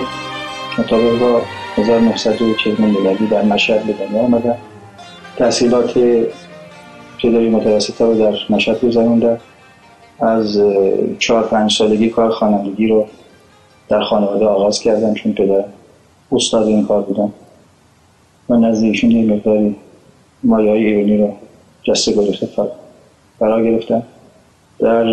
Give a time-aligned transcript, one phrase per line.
[0.77, 4.57] مطابق با 1940 میلادی در مشهد به دنیا آمدم
[5.37, 5.97] تحصیلات
[7.13, 9.37] ابتدایی متوسطه رو در مشهد گذروندم
[10.19, 10.61] از
[11.19, 13.07] چهار پنج سالگی کار خوانندگی رو
[13.89, 15.63] در خانواده آغاز کردم چون پدر
[16.31, 17.33] استاد این کار بودم
[18.49, 19.75] و نزدیکشون یه مقداری
[20.43, 21.33] مایه های ایرانی رو
[21.83, 22.47] جسته گرفته
[23.39, 24.03] فرا گرفتم.
[24.79, 25.03] در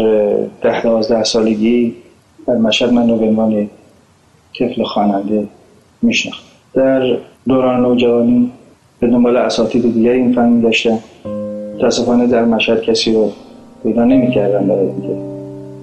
[0.63, 1.95] ده دوازده سالگی
[2.47, 3.71] در مشهد من رو به عنوان
[4.59, 5.49] طفل خواننده
[6.03, 6.46] میشناخت
[6.77, 8.53] در دوران نوجوانی
[9.01, 10.99] به دنبال اساتید دیگر این فن داشتم
[11.75, 13.33] متاسفانه در مشهد کسی رو
[13.83, 15.17] پیدا نمی کردم برای اینکه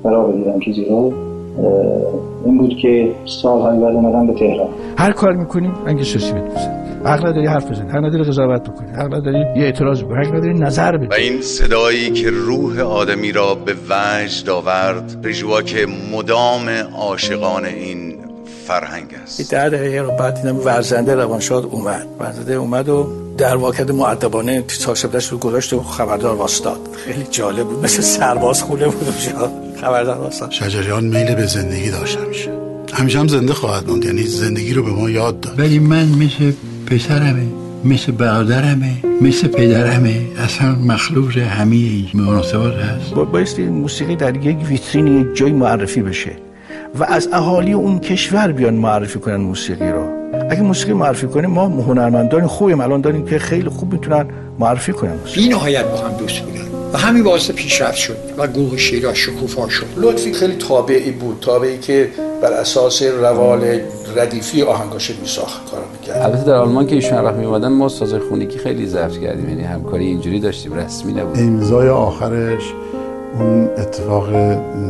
[0.03, 1.13] برای بگیرم چیزی رو
[2.45, 4.67] این بود که سالهای بعد اومدم به تهران.
[4.97, 9.13] هر کار می‌کنیم انگه ششی بتوزن حق نداری حرف بزنی حق نداری قضاوت بکنی حق
[9.13, 11.07] نداری یه اعتراض بکنی حق نداری نظر بدی.
[11.07, 15.25] و این صدایی که روح آدمی را به وجد آورد
[15.66, 15.85] که
[16.16, 18.22] مدام عاشقان این
[18.67, 19.52] فرهنگ است.
[19.52, 22.08] ده دقیقه رو بعد دیدم ورزنده روانشاد اومد.
[22.19, 26.80] ورزنده اومد و در واکد معدبانه چاشبدش رو گذاشت و خبردار واستاد.
[27.06, 27.84] خیلی جالب بود.
[27.84, 29.14] مثل سرباز خوله بود
[29.81, 30.52] خبردار واستاد.
[30.52, 32.51] شجریان میل به زندگی داشت همیشه.
[32.94, 34.06] همیشه هم زنده خواهد موند.
[34.06, 35.59] یعنی زندگی رو به ما یاد داد.
[35.59, 36.51] ولی من مثل
[36.85, 37.47] پسرمه
[37.85, 40.28] مثل برادرمه مثل پدرمه.
[40.38, 43.13] اصلا مخلوق همه این مناسبات هست.
[43.13, 46.31] بایستی موسیقی در یک ویترین یک جای معرفی بشه.
[47.00, 50.08] و از اهالی اون کشور بیان معرفی کنن موسیقی رو.
[50.50, 52.81] اگه موسیقی معرفی کنیم ما هنرمندان خوبیم.
[52.81, 54.26] الان داریم که خیلی خوب می‌تونن
[54.59, 58.78] معرفی کنن بی نهایت با هم دوست بودن و همین باعث پیشرفت شد و گروه
[58.78, 59.86] شیراز شکوفا شد.
[59.98, 61.38] لطفی خیلی تابعی بود.
[61.42, 62.09] تابعی که
[62.42, 63.80] بر اساس روال
[64.16, 66.22] ردیفی آهنگاش میساخت کار می‌کرد.
[66.22, 69.50] البته در آلمان که ایشون رفت میومدن ما سازای خونگی خیلی ضبط کردیم.
[69.50, 71.40] یعنی همکاری اینجوری داشتیم رسمی نبود.
[71.40, 72.74] امضای آخرش
[73.39, 74.27] اون اتفاق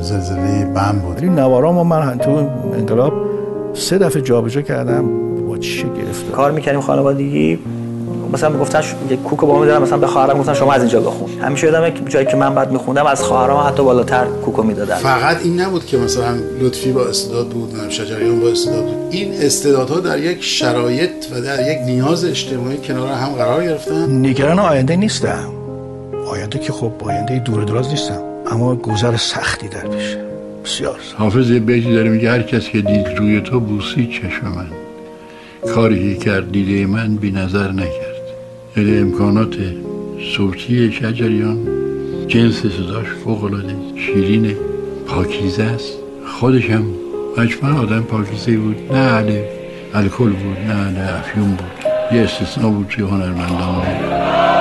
[0.01, 1.17] زلزله بم بود.
[1.17, 2.31] ولی نوارا من تو
[2.73, 3.13] انقلاب
[3.73, 5.05] سه دفعه جابجا کردم
[5.47, 7.59] با چه گرفته کار می‌کردیم خانوادگی.
[8.33, 11.29] مثلا می‌گفتن یک کوک با می‌دادن مثلا به خواهرم گفتن شما از اینجا بخون.
[11.41, 14.95] همیشه یادمه که جایی که من بعد میخوندم از خواهرام حتی بالاتر کوکو می‌دادن.
[14.95, 18.95] فقط این نبود که مثلا لطفی با استعداد بود نه شجریان با استعداد بود.
[19.09, 24.25] این استعدادها در یک شرایط و در یک نیاز اجتماعی کنار هم قرار گرفتن.
[24.25, 25.49] نگران آینده نیستم.
[26.31, 28.32] آینده که خب آینده دور دراز نیستم.
[28.53, 30.17] اما گذر سختی در پیشه
[30.65, 34.67] بسیار حافظ یه بیتی داره میگه هر کس که دید روی تو بوسی چشم من.
[35.73, 38.23] کاری که کرد دیده من بی نظر نکرد.
[38.77, 39.55] یعنی امکانات
[40.35, 41.57] صوتی شجریان
[42.27, 44.55] جنس صداش فوق العاده شیرینه
[45.07, 45.93] پاکیزه است.
[46.39, 46.85] خودش هم
[47.37, 48.75] مجموعا آدم پاکیزه بود.
[48.91, 49.39] نه اهل
[49.93, 51.71] الکل بود نه اهل افیون بود.
[52.11, 53.53] یه استثناء بود توی هنرمندان.
[53.59, 54.52] محمد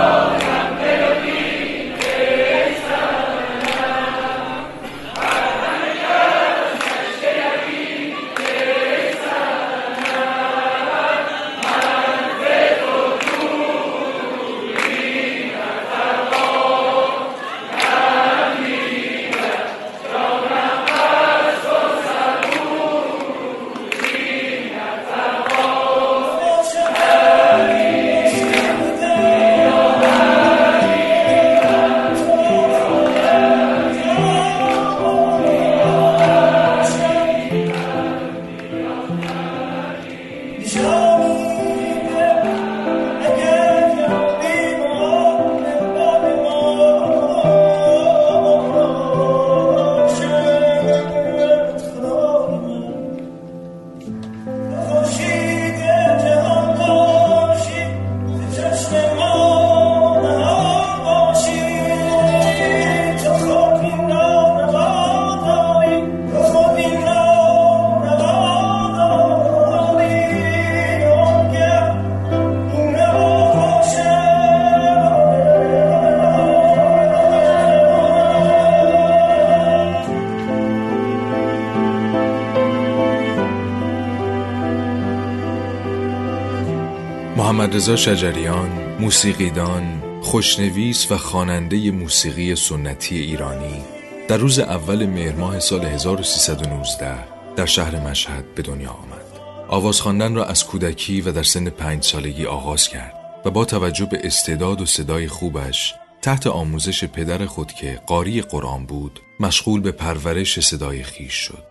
[87.82, 88.70] رضا شجریان
[89.00, 93.82] موسیقیدان خوشنویس و خواننده موسیقی سنتی ایرانی
[94.28, 99.24] در روز اول مهر ماه سال 1319 در شهر مشهد به دنیا آمد.
[99.68, 103.14] آواز خواندن را از کودکی و در سن پنج سالگی آغاز کرد
[103.44, 108.86] و با توجه به استعداد و صدای خوبش تحت آموزش پدر خود که قاری قرآن
[108.86, 111.66] بود مشغول به پرورش صدای خیش شد.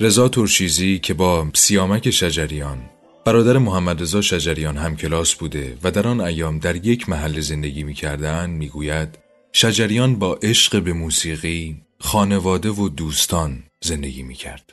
[0.00, 2.91] رضا ترشیزی که با سیامک شجریان
[3.24, 7.82] برادر محمد رضا شجریان هم کلاس بوده و در آن ایام در یک محل زندگی
[7.82, 9.18] می کردن می گوید
[9.52, 14.72] شجریان با عشق به موسیقی خانواده و دوستان زندگی می کرد.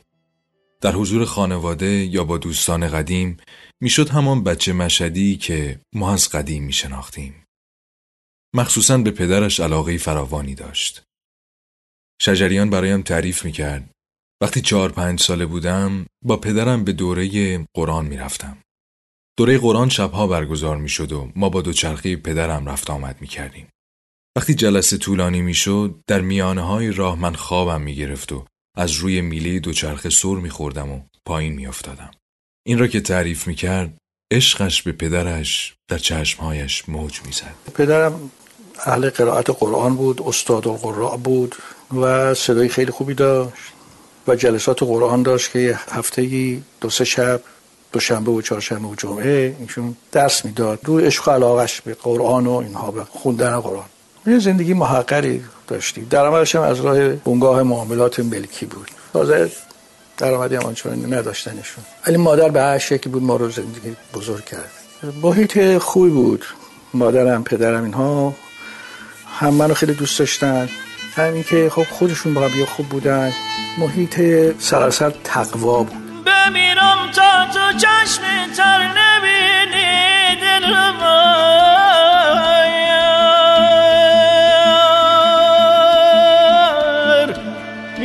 [0.81, 3.38] در حضور خانواده یا با دوستان قدیم
[3.81, 7.46] می‌شد همان بچه مشدی که ما از قدیم می شناختیم.
[8.56, 11.04] مخصوصا به پدرش علاقه فراوانی داشت.
[12.22, 13.90] شجریان برایم تعریف می کرد
[14.41, 18.57] وقتی چهار پنج ساله بودم با پدرم به دوره قرآن می رفتم.
[19.38, 23.68] دوره قرآن شبها برگزار می شد و ما با دوچرخه پدرم رفت آمد می کردیم.
[24.38, 28.45] وقتی جلسه طولانی می شد در میانه های راه من خوابم می گرفت و
[28.77, 32.12] از روی میله دوچرخه سر می خوردم و پایین می افتادم.
[32.65, 33.97] این را که تعریف می کرد
[34.31, 37.56] عشقش به پدرش در چشمهایش موج می زد.
[37.74, 38.31] پدرم
[38.86, 41.56] اهل قرائت قرآن بود استاد القراء بود
[41.95, 43.74] و صدای خیلی خوبی داشت
[44.27, 47.42] و جلسات قرآن داشت که هفته دو سه شب
[47.92, 50.80] دوشنبه و چهارشنبه و جمعه ایشون درس می‌داد.
[50.83, 53.86] رو عشق و علاقش به قرآن و اینها به خوندن قرآن.
[54.27, 56.07] یه زندگی محقری داشتیم.
[56.10, 58.92] درآمدش هم از راه بنگاه معاملات ملکی بود.
[59.13, 59.51] تازه
[60.18, 61.83] درآمدی هم آنچنانی نداشتنشون.
[62.07, 64.72] ولی مادر به هر شکلی بود ما رو زندگی بزرگ کرد.
[65.22, 66.45] محیط خوبی بود.
[66.94, 68.36] مادرم پدرم اینها
[69.39, 70.69] هم منو خیلی دوست داشتن.
[71.19, 73.33] همین که خب خودشون با هم خوب بودن.
[73.77, 74.21] محیط
[74.60, 76.24] سراسر تقوا بود.
[76.25, 78.21] بمیرم تا تو چشم
[78.57, 80.74] تر نبینی دل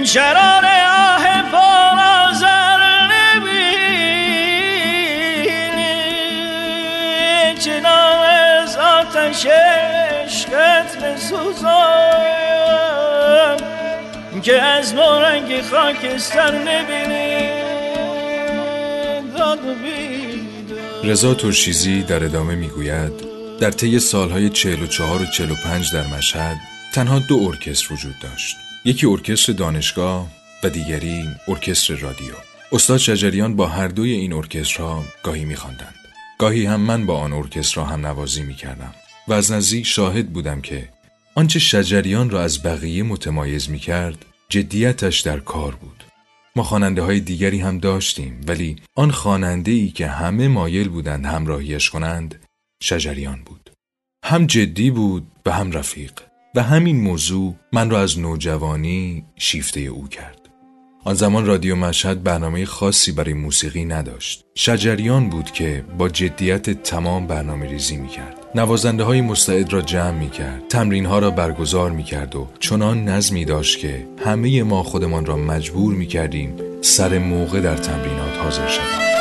[0.05, 3.95] شرار آه پر آزر نبینی.
[7.59, 8.25] چنان
[8.63, 12.54] از آتش عشقت بسوزم
[14.45, 17.65] که از مورنگ خاکستر نبینی
[21.05, 23.13] رضا ترشیزی در ادامه می‌گوید
[23.61, 26.57] در طی سالهای 44 و 45 در مشهد
[26.95, 28.57] تنها دو ارکستر وجود داشت.
[28.85, 30.27] یکی ارکستر دانشگاه
[30.65, 32.35] و دیگری ارکستر رادیو.
[32.73, 35.95] استاد شجریان با هر دوی این ارکسترها گاهی میخواندند.
[36.39, 38.95] گاهی هم من با آن ارکسترها هم نوازی می‌کردم.
[39.29, 40.89] و از نزدیک شاهد بودم که
[41.35, 46.05] آنچه شجریان را از بقیه متمایز می‌کرد جدیتش در کار بود.
[46.57, 51.91] ما خواننده های دیگری هم داشتیم ولی آن خواننده ای که همه مایل بودند همراهیش
[51.91, 52.45] کنند
[52.83, 53.71] شجریان بود.
[54.25, 56.13] هم جدی بود و هم رفیق.
[56.55, 60.49] و همین موضوع من را از نوجوانی شیفته او کرد.
[61.05, 64.45] آن زمان رادیو مشهد برنامه خاصی برای موسیقی نداشت.
[64.55, 70.11] شجریان بود که با جدیت تمام برنامه ریزی می کرد نوازنده های مستعد را جمع
[70.11, 74.83] می کرد تمرین ها را برگزار می کرد و چنان نظمی داشت که همه ما
[74.83, 79.14] خودمان را مجبور می کردیم سر موقع در تمرینات حاضر شویم.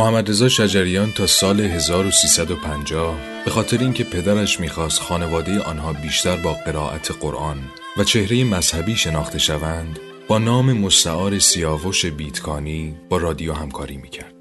[0.00, 3.14] محمد رضا شجریان تا سال 1350
[3.44, 7.58] به خاطر اینکه پدرش می‌خواست خانواده آنها بیشتر با قرائت قرآن
[7.96, 14.34] و چهره مذهبی شناخته شوند با نام مستعار سیاوش بیتکانی با رادیو همکاری می‌کرد.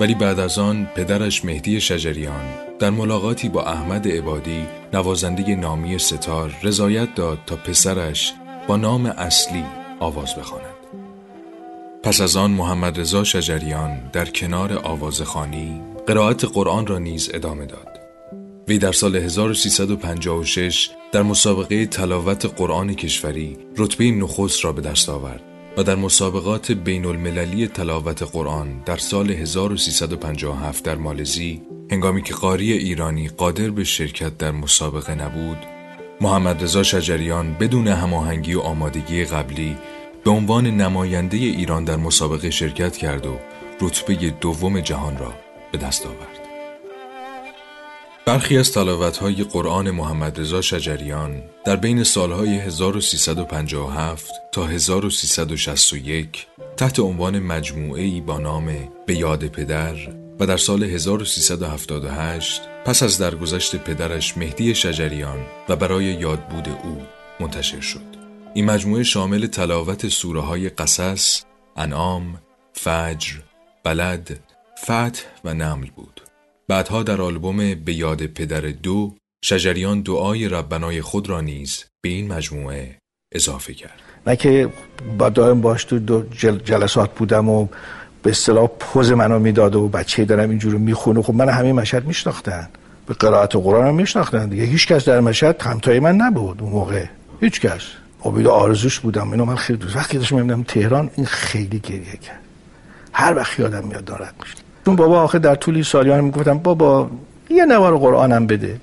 [0.00, 2.44] ولی بعد از آن پدرش مهدی شجریان
[2.78, 8.32] در ملاقاتی با احمد عبادی نوازنده نامی ستار رضایت داد تا پسرش
[8.66, 9.64] با نام اصلی
[10.00, 10.73] آواز بخواند.
[12.04, 18.00] پس از آن محمد رضا شجریان در کنار آوازخانی قرائت قرآن را نیز ادامه داد.
[18.68, 25.42] وی در سال 1356 در مسابقه تلاوت قرآن کشوری رتبه نخست را به دست آورد
[25.76, 32.72] و در مسابقات بین المللی تلاوت قرآن در سال 1357 در مالزی هنگامی که قاری
[32.72, 35.58] ایرانی قادر به شرکت در مسابقه نبود
[36.20, 39.76] محمد رضا شجریان بدون هماهنگی و آمادگی قبلی
[40.24, 43.38] به عنوان نماینده ایران در مسابقه شرکت کرد و
[43.80, 45.34] رتبه دوم جهان را
[45.72, 46.40] به دست آورد.
[48.26, 48.76] برخی از
[49.20, 58.38] های قرآن محمد رضا شجریان در بین سالهای 1357 تا 1361 تحت عنوان مجموعه با
[58.38, 58.74] نام
[59.06, 59.94] به یاد پدر
[60.40, 65.38] و در سال 1378 پس از درگذشت پدرش مهدی شجریان
[65.68, 67.02] و برای یادبود او
[67.40, 68.23] منتشر شد.
[68.56, 71.42] این مجموعه شامل تلاوت سوره های قصص،
[71.76, 72.38] انعام،
[72.72, 73.34] فجر،
[73.84, 74.40] بلد،
[74.82, 76.20] فتح و نمل بود.
[76.68, 82.32] بعدها در آلبوم به یاد پدر دو شجریان دعای ربنای خود را نیز به این
[82.32, 82.98] مجموعه
[83.32, 84.00] اضافه کرد.
[84.26, 84.68] نه که
[85.18, 86.22] با دائم باش تو دو
[86.64, 87.68] جلسات بودم و
[88.22, 91.22] به اصطلاح پوز منو می‌داد و بچه دارم اینجوری می‌خونه.
[91.22, 92.68] خب من همه مشهد میشناختن.
[93.06, 94.48] به قرائت قرآن هم میشناختن.
[94.48, 97.04] دیگه هیچ کس در مشهد همتای من نبود اون موقع.
[97.40, 97.82] هیچ کس
[98.24, 99.30] امید آرزوش بودم.
[99.30, 102.40] اینو من خیلی دوست وقتی داشتم می‌بینم تهران این خیلی گریه کرد.
[103.12, 104.54] هر وقت یادم میاد دارد میشه.
[104.84, 107.10] چون بابا آخه در طول سالیان می‌گفتم بابا
[107.50, 108.80] یه نوار قرآنم بده.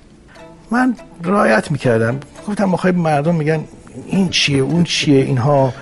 [0.70, 2.20] من رایت می‌کردم.
[2.48, 3.64] گفتم مخواهی مردم میگن
[4.06, 5.74] این چیه اون چیه اینها.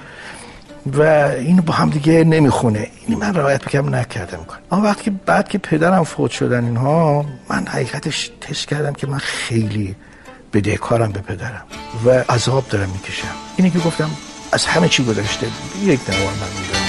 [0.87, 2.87] و این با هم دیگه نمی‌خونه.
[3.07, 4.39] این من رعایت بکنم نکردم
[4.73, 9.97] اما وقتی بعد که پدرم فوت شدن اینها من حقیقتش تست کردم که من خیلی
[10.53, 11.65] بدهکارم به پدرم.
[12.05, 13.35] و عذاب دارم می‌کشم.
[13.57, 14.11] اینه که گفتم.
[14.53, 15.47] از همه چی گذشته.
[15.85, 16.80] یک نوار من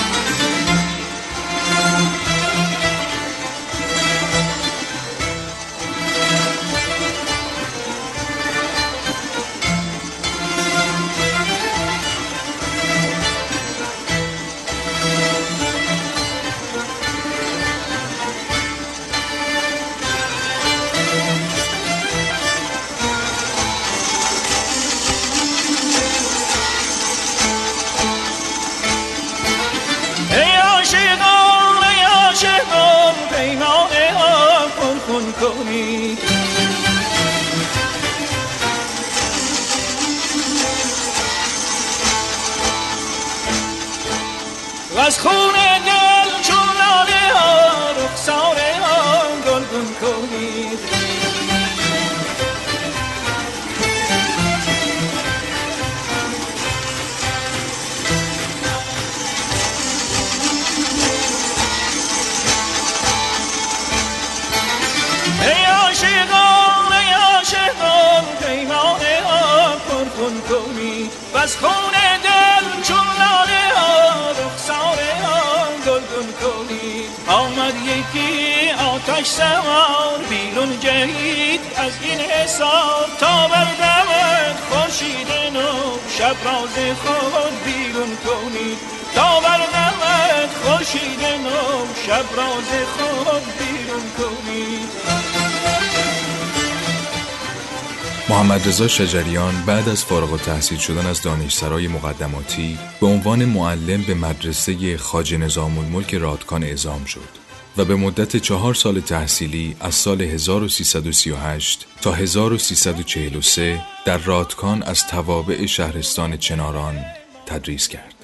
[98.41, 104.13] محمد رضا شجریان بعد از فارغ التحصیل شدن از دانشسرای مقدماتی به عنوان معلم به
[104.13, 107.29] مدرسه خاج نظام الملک رادکان اعزام شد
[107.77, 115.65] و به مدت چهار سال تحصیلی از سال 1338 تا 1343 در رادکان از توابع
[115.65, 116.99] شهرستان چناران
[117.45, 118.15] تدریس کرد.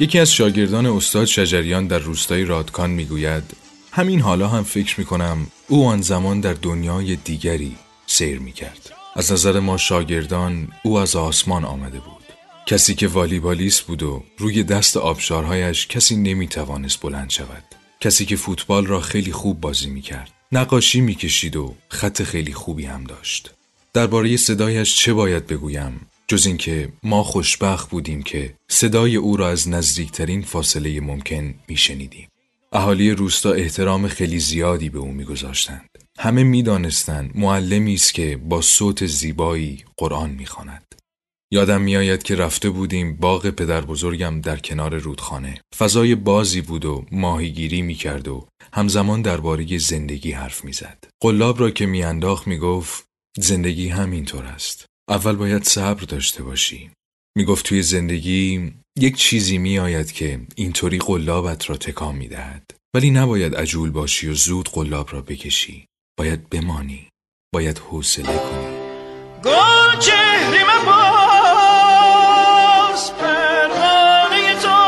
[0.00, 3.44] یکی از شاگردان استاد شجریان در روستای رادکان می‌گوید
[3.92, 9.03] همین حالا هم فکر می کنم او آن زمان در دنیای دیگری سیر می کرد.
[9.16, 12.24] از نظر ما شاگردان او از آسمان آمده بود.
[12.66, 17.64] کسی که والیبالیست بود و روی دست آبشارهایش کسی نمی توانست بلند شود.
[18.00, 22.52] کسی که فوتبال را خیلی خوب بازی می کرد نقاشی می کشید و خط خیلی
[22.52, 23.50] خوبی هم داشت.
[23.92, 29.68] درباره صدایش چه باید بگویم؟ جز اینکه ما خوشبخت بودیم که صدای او را از
[29.68, 32.28] نزدیکترین فاصله ممکن می شنیدیم.
[32.72, 36.03] اهالی روستا احترام خیلی زیادی به او میگذاشتند.
[36.18, 40.94] همه می‌دانستند معلمی است که با صوت زیبایی قرآن می‌خواند.
[41.52, 45.60] یادم میآید که رفته بودیم باغ پدر بزرگم در کنار رودخانه.
[45.76, 51.04] فضای بازی بود و ماهیگیری می‌کرد و همزمان درباره زندگی حرف می‌زد.
[51.22, 53.04] قلاب را که میانداخت می‌گفت
[53.38, 54.86] زندگی همینطور است.
[55.08, 56.90] اول باید صبر داشته باشی.
[57.36, 62.70] می‌گفت توی زندگی یک چیزی میآید که اینطوری قلابت را تکان می‌دهد.
[62.94, 65.86] ولی نباید عجول باشی و زود قلاب را بکشی.
[66.18, 67.08] باید بمانی
[67.54, 68.74] باید حوصله کنی.
[69.44, 71.12] گل چهره من باز
[73.14, 74.78] پرمانه تو.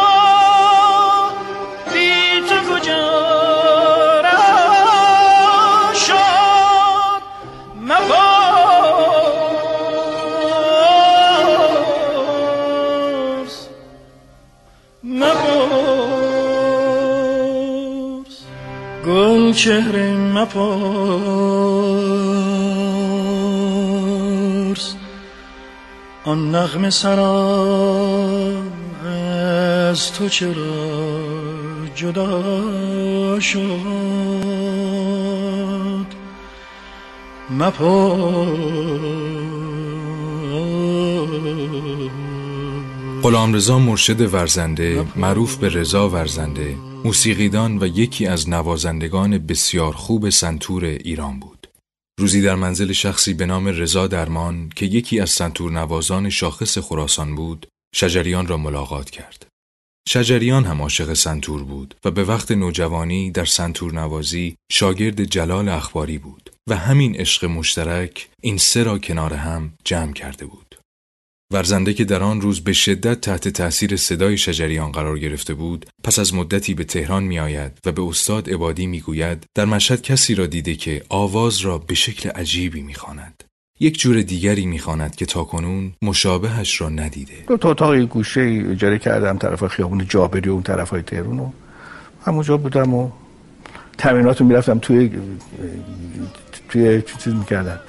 [1.92, 7.22] بی تو کجا را شد؟
[12.26, 13.68] مباز
[15.04, 15.46] مباز
[19.06, 21.05] گل چهره مباز
[26.36, 27.32] آن نغم سرا
[29.90, 30.52] از تو چرا
[31.94, 34.06] جدا شد؟
[43.22, 50.30] غلام رضا مرشد ورزنده معروف به رضا ورزنده موسیقیدان و یکی از نوازندگان بسیار خوب
[50.30, 51.55] سنتور ایران بود.
[52.20, 57.34] روزی در منزل شخصی به نام رضا درمان که یکی از سنتور نوازان شاخص خراسان
[57.34, 59.46] بود شجریان را ملاقات کرد
[60.08, 66.18] شجریان هم عاشق سنتور بود و به وقت نوجوانی در سنتور نوازی شاگرد جلال اخباری
[66.18, 70.65] بود و همین عشق مشترک این سه را کنار هم جمع کرده بود.
[71.52, 76.18] ورزنده که در آن روز به شدت تحت تأثیر صدای شجریان قرار گرفته بود پس
[76.18, 80.34] از مدتی به تهران می آید و به استاد عبادی می گوید در مشهد کسی
[80.34, 83.44] را دیده که آواز را به شکل عجیبی می خاند.
[83.80, 89.38] یک جور دیگری می‌خواند که تاکنون مشابهش را ندیده دو تا اتاق گوشه اجاره کردم
[89.38, 91.50] طرف خیابون جابری و اون طرف های تهرون و
[92.24, 93.10] همونجا بودم و
[93.98, 95.10] تمرینات رو می‌رفتم توی
[96.68, 97.80] توی چیز می‌کردم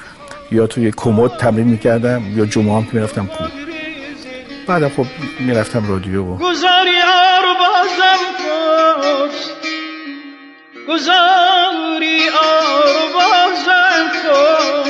[0.51, 3.43] یا توی کمد تمرین می‌کردم یا جمعه هم که می‌رفتم کو
[4.67, 5.05] بعد خب
[5.39, 6.97] می‌رفتم رادیو و گذاری
[7.43, 9.29] رو بازم کن
[10.93, 14.89] گذاری رو بازم کن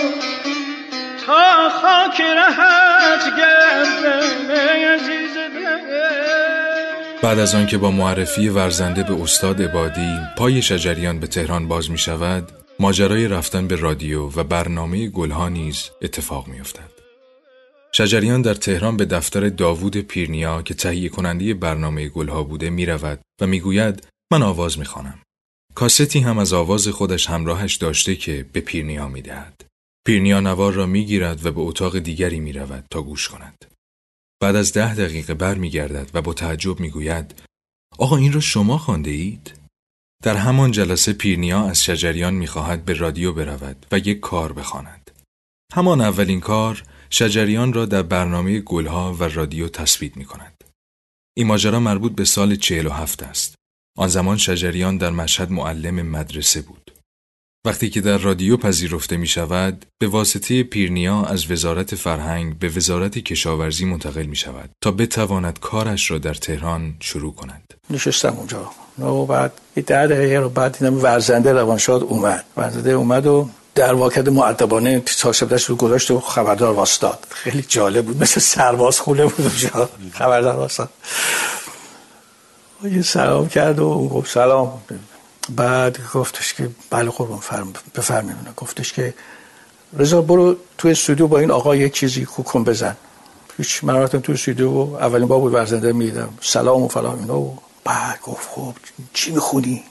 [1.26, 2.78] تا خاک رهت
[4.94, 5.38] عزیز
[7.24, 11.98] بعد از آنکه با معرفی ورزنده به استاد عبادی پای شجریان به تهران باز می
[11.98, 16.92] شود ماجرای رفتن به رادیو و برنامه گلها نیز اتفاق می افتد.
[17.92, 23.20] شجریان در تهران به دفتر داوود پیرنیا که تهیه کننده برنامه گلها بوده می رود
[23.42, 25.20] و می گوید من آواز می خانم.
[25.76, 29.66] کاستی هم از آواز خودش همراهش داشته که به پیرنیا می دهد.
[30.08, 33.66] پیرنیا نوار را می گیرد و به اتاق دیگری می رود تا گوش کند.
[34.42, 37.44] بعد از ده دقیقه بر می گردد و با تعجب می گوید
[37.98, 39.67] آقا این را شما خانده اید؟
[40.24, 45.12] در همان جلسه پیرنیا از شجریان می خواهد به رادیو برود و یک کار بخواند.
[45.74, 50.64] همان اولین کار شجریان را در برنامه گلها و رادیو تثبیت می کند.
[51.38, 53.56] این ماجرا مربوط به سال 47 است.
[53.98, 56.97] آن زمان شجریان در مشهد معلم مدرسه بود.
[57.68, 63.18] وقتی که در رادیو پذیرفته می شود به واسطه پیرنیا از وزارت فرهنگ به وزارت
[63.18, 67.74] کشاورزی منتقل می شود تا بتواند کارش را در تهران شروع کند.
[67.90, 68.72] نشستم اونجا.
[69.00, 72.46] و بعد ده دقیقه رو بعد دیدم ورزنده روانشاد اومد.
[72.58, 77.28] ورزنده اومد و در واقع معدبانه تاشبدش رو گذاشت و خبردار واستاد.
[77.30, 78.24] خیلی جالب بود.
[78.24, 79.90] مثل سرباز خونه بود اونجا.
[80.14, 80.90] خبردار واستاد.
[82.84, 84.82] یه سلام کرد و گفت سلام.
[85.56, 89.14] بعد گفتش که بله قربان فرم بفرمایید گفتش که
[89.98, 92.96] رضا برو تو استودیو با این آقا یک چیزی کوکن بزن.
[93.58, 97.58] هیچ من رفتم تو استودیو اولین بار بود ورزنده میدم سلام و فلان اینا و
[97.84, 98.74] بعد گفت خب
[99.14, 99.84] چی می‌خونی؟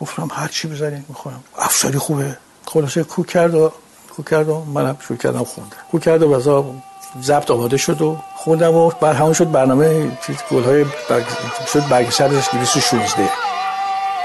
[0.00, 1.44] گفتم هر چی بزنی می‌خونم.
[1.58, 2.36] افساری خوبه.
[2.66, 3.72] خلاصه کو کرد و
[4.16, 6.74] کو کرد و منم شروع کردم خوندم کو کرد و بزا
[7.22, 10.18] ضبط آماده شد و خوندم و بعد همون شد برنامه
[10.50, 11.24] گلهای برگ...
[11.72, 13.47] شد برگ سرش 216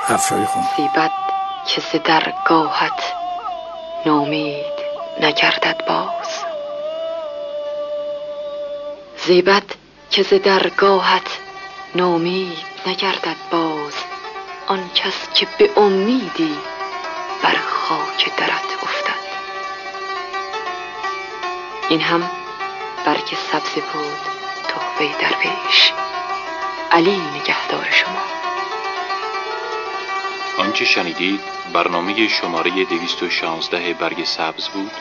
[0.08, 0.64] افشاری خون.
[0.78, 1.12] زیبت
[1.68, 3.14] که ز درگاهت
[4.06, 4.66] نامید
[5.22, 6.44] نگردد باز.
[9.18, 9.64] زیبت
[10.10, 11.40] که ز درگاهت
[11.96, 13.94] نامید نگردد باز.
[14.68, 16.58] آن کس که به امیدی
[17.44, 19.24] بر خاک درت افتد.
[21.90, 22.32] این هم
[23.06, 24.20] برگ سبز بود
[24.68, 25.94] تحفه درویش.
[26.92, 28.43] علی نگهدار شما.
[30.60, 31.40] آنچه شنیدید
[31.74, 34.92] برنامه شماره 216 برگ سبز بود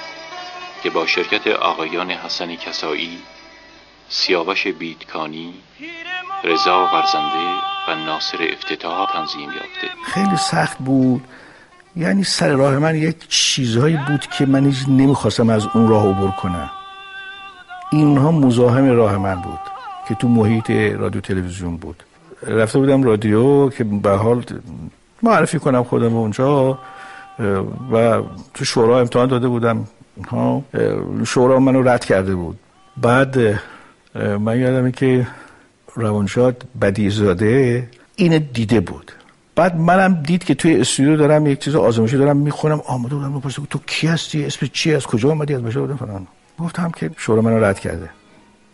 [0.83, 3.19] که با شرکت آقایان حسنی کسایی،
[4.09, 5.55] سیاوش بیدکانی،
[6.45, 7.49] رضا ورزنده
[7.89, 9.89] و ناصر افتتاح تنظیم یافته.
[10.07, 11.25] خیلی سخت بود.
[11.97, 16.31] یعنی سر راه من یک چیزهایی بود که من هیچ نمی‌خواستم از اون راه عبور
[16.31, 16.71] کنم.
[17.93, 19.61] اینها مزاحم راه من بود
[20.09, 22.03] که تو محیط رادیو تلویزیون بود.
[22.43, 24.45] رفته بودم رادیو که به حال
[25.23, 26.79] معرفی کنم خودم اونجا.
[27.93, 28.23] و
[28.55, 29.87] تو شورا امتحان داده بودم.
[30.29, 30.63] ها
[31.27, 32.59] شورا منو رد کرده بود.
[32.97, 33.39] بعد
[34.15, 35.27] من یادمه که
[35.95, 39.13] روانشاد بدیزاده این دیده بود.
[39.55, 42.81] بعد منم دید که توی استودیو دارم یک چیز آزمایشی دارم می‌خونم.
[42.87, 46.27] آماده بودم بپرسه تو کی هستی؟ اسم چی از کجا اومدی؟ از بشه بودم فلان.
[46.59, 48.11] گفتم که شورا منو رد کرده.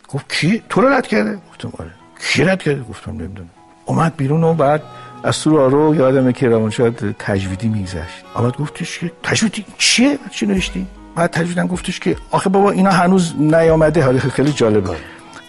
[0.09, 1.91] گفت کی؟ تو رو رد کرده؟ گفتم آره.
[2.33, 3.49] کی رد کرده؟ گفتم نمی‌دونم.
[3.85, 4.83] اومد بیرون و بعد
[5.23, 8.23] از تو رو یادمه که روانشاد تجویدی میگذشت.
[8.33, 13.33] آمد گفتش که تجویدی چیه؟ چی نوشتی؟ بعد تجویدم گفتش که آخه بابا اینا هنوز
[13.39, 14.03] نیامده.
[14.03, 14.89] حالا خیلی جالبه.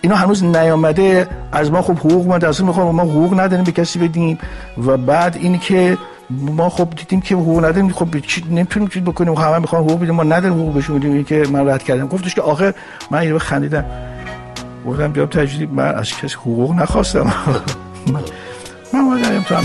[0.01, 1.29] اینا هنوز نیامده.
[1.53, 4.39] از ما خب حقوق ما اصلا می‌خوام ما حقوق نداریم به کسی بدیم.
[4.87, 5.99] و بعد این که
[6.31, 7.93] ما خب دیدیم که حقوق نداریم.
[7.93, 9.35] خب چی نمی‌تونیم چیز بکنیم.
[9.35, 11.25] همه می‌خوان حقوق بدیم ما نداریم حقوق بهشون بدیم.
[11.25, 12.07] که من رد کردم.
[12.07, 12.75] گفتش که آخه
[13.11, 13.85] من اینو خندیدم.
[14.87, 17.33] گفتم جواب تجدید من از کسی حقوق نخواستم.
[18.93, 19.65] من اومدم تو هم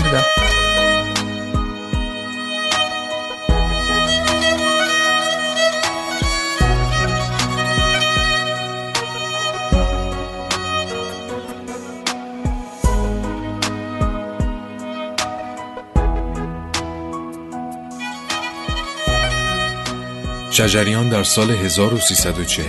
[20.56, 22.66] شجریان در سال 1340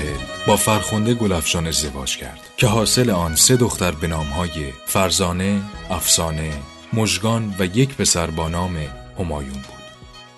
[0.47, 6.53] با فرخنده گلفشان ازدواج کرد که حاصل آن سه دختر به نامهای فرزانه، افسانه،
[6.93, 8.77] مژگان و یک پسر با نام
[9.19, 9.83] همایون بود.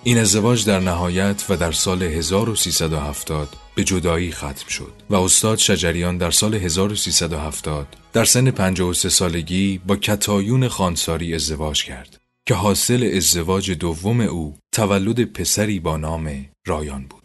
[0.04, 6.18] این ازدواج در نهایت و در سال 1370 به جدایی ختم شد و استاد شجریان
[6.18, 13.72] در سال 1370 در سن 53 سالگی با کتایون خانساری ازدواج کرد که حاصل ازدواج
[13.72, 17.19] دوم او تولد پسری با نام رایان بود.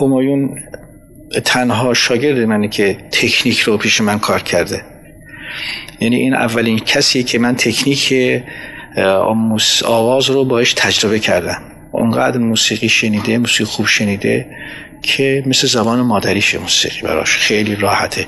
[0.00, 0.58] همایون
[1.44, 4.82] تنها شاگرد منه که تکنیک رو پیش من کار کرده.
[6.00, 8.14] یعنی این اولین کسی که من تکنیک
[9.84, 11.62] آواز رو باش تجربه کردم.
[11.92, 14.46] اونقدر موسیقی شنیده موسیقی خوب شنیده
[15.02, 18.26] که مثل زبان مادریشه موسیقی براش خیلی راحته.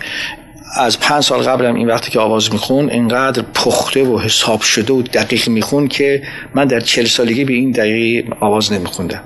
[0.77, 5.03] از پنج سال قبلم این وقتی که آواز میخون اینقدر پخته و حساب شده و
[5.03, 6.23] دقیق میخون که
[6.55, 9.23] من در چل سالگی به این دقیق آواز نمیخوندم.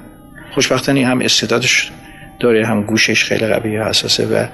[0.55, 1.91] خوشبختانه هم استعدادش
[2.41, 4.47] داره هم گوشش خیلی قوی و حساسه و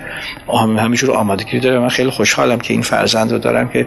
[0.79, 1.79] همینجور آمادگی داره.
[1.79, 3.87] من خیلی خوشحالم که این فرزند رو دارم که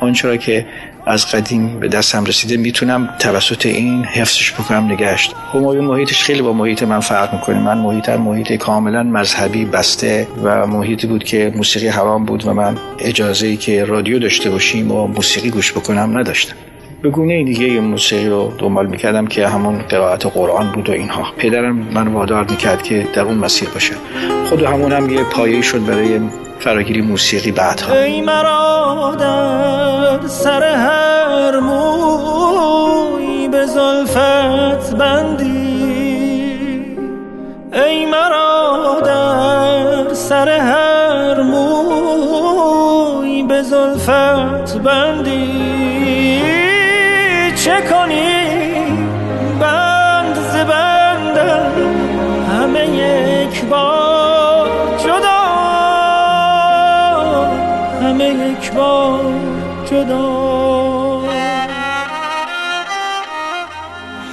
[0.00, 0.66] آنچه که
[1.06, 6.52] از قدیم به دستم رسیده می‌تونم توسط این حفظش بکنم نگشت همایون محیطش خیلی با
[6.52, 7.58] محیط من فرق می‌کنه.
[7.58, 12.76] من محیطم محیط کاملا مذهبی بسته و محیطی بود که موسیقی حرام بود و من
[12.98, 16.56] اجازه ای که رادیو داشته باشیم و موسیقی گوش بکنم نداشتم.
[17.02, 21.26] به گونه دیگه موسیقی رو دنبال می‌کردم که همون قرائت قرآن بود و اینها.
[21.36, 23.94] پدرم من وادار می‌کرد که در اون مسیر باشه.
[24.48, 26.20] خود همون هم یه پایه شد برای
[26.58, 35.72] فراگیری موسیقی بعدها ای مرا در سر هر موی به زلفت بندی.
[37.72, 45.71] ای مرا در سر هر موی به زلفت بندی.
[47.64, 48.74] چه کنی؟
[49.60, 51.36] بند ز بند
[52.50, 55.42] همه یک بار جدا
[58.02, 59.20] همه یک بار
[59.84, 60.42] جدا.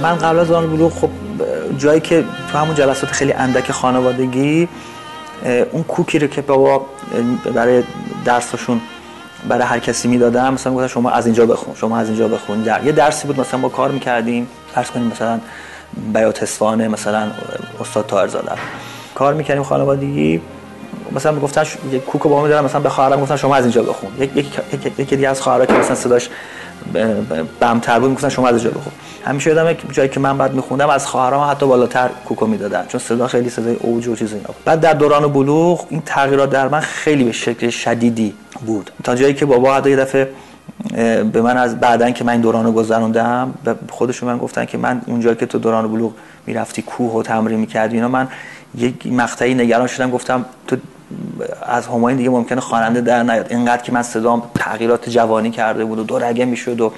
[0.00, 1.10] من قبل از آن بلوغ خب
[1.78, 4.68] جایی که تو همون جلسات خیلی اندک خانوادگی
[5.72, 6.86] اون کوکی رو که بابا
[7.54, 7.82] برای
[8.24, 8.80] درسشون
[9.48, 10.54] برای هر کسی می‌دادم.
[10.54, 12.62] مثلا گفتم شما از اینجا بخون شما از اینجا بخون.
[12.62, 14.48] در یه درسی بود مثلا با کار می‌کردیم.
[14.74, 15.40] فرض کنیم مثلا
[16.12, 17.30] بیات اصفهان مثلا
[17.80, 18.52] استاد طاهرزاده.
[19.14, 20.40] کار می‌کردیم خانوادگی.
[21.12, 24.10] مثلا می‌گفتن یک کوکو با دارم مثلا به خواهرم گفتن شما از اینجا بخون.
[24.18, 26.28] یک یک یک دیگه از خواهرها که مثلا صداش
[27.60, 28.92] بمتر بود می‌گفتن شما از اینجا بخون.
[29.24, 33.26] همیشه یادم جایی که من بعد میخوندم از خواهرام حتی بالاتر کوکو می‌دادن چون صدا
[33.26, 34.48] خیلی صدای اوج و چیز اینا.
[34.64, 38.34] بعد در دوران بلوغ این تغییرات در من خیلی به شکل شدیدی
[38.66, 38.90] بود.
[39.04, 40.30] تا جایی که بابا حتی یه دفعه
[41.32, 44.78] به من از بعدن که من این دوران رو گذروندم به خودشون من گفتن که
[44.78, 46.12] من اونجا که تو دوران بلوغ
[46.46, 48.28] می‌رفتی کوه و تمرین می‌کردی اینا من
[48.74, 50.76] یک مقطعی نگران شدم گفتم تو
[51.66, 53.46] از همایون دیگه ممکنه خواننده در نیاد.
[53.50, 56.92] اینقدر که من صدام تغییرات جوانی کرده بود و دو رگه می‌شد و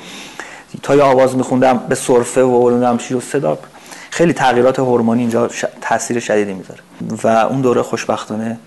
[0.83, 3.59] تا یه آواز میخوندم به صرفه و اولوندم شیر و صدا.
[4.11, 5.48] خیلی تغییرات هورمونی اینجا.
[5.81, 6.81] تاثیر شدیدی می‌ذاره.
[7.25, 8.59] و اون دوره خوشبختانه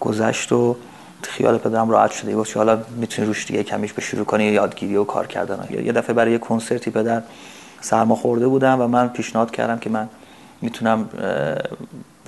[0.00, 0.76] گذشت و
[1.22, 2.44] خیال پدرم راحت شده.
[2.44, 5.68] که حالا می‌تونی روش دیگه کمیش به شروع کنی یادگیری و کار کردن.
[5.70, 7.22] یه دفعه برای یه کنسرتی پدر
[7.80, 10.08] سرما خورده بودم و من پیشنهاد کردم که من
[10.62, 11.08] می‌تونم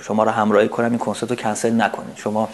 [0.01, 2.49] شما رو همراهی کنم این کنسرت رو کنسل نکنید شما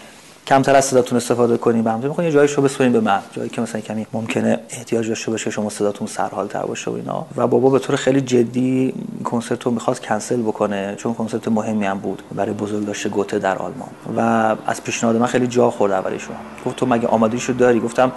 [0.46, 3.20] کمتر از صداتون استفاده کنیم به همزه یه جایی رو بسپرین به من.
[3.32, 7.26] جایی که مثلا کمی ممکنه احتیاج داشته باشه شما صداتون سرحال تر باشه و اینا.
[7.36, 11.98] و بابا به طور خیلی جدی کنسرت رو می‌خواست کنسل بکنه چون کنسرت مهمی هم
[11.98, 13.88] بود برای بزرگ داشته گوته در آلمان.
[14.16, 14.20] و
[14.66, 18.12] از پیشنهاد من خیلی جا خورد اولیشون گفت تو مگه آمادگیشو داری؟ گفتم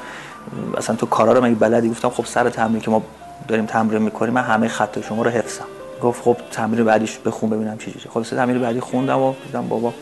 [0.77, 3.01] اصلا تو کارا رو مگه بلدی؟ گفتم خب سر تمرین که ما
[3.47, 5.65] داریم تمرین می‌کنیم من همه خط شما رو حفظم.
[6.01, 9.93] گفت خب تمرین بعدیش بخون ببینم چی چیه خلاص تمرین بعدی خوندم و دیدم بابا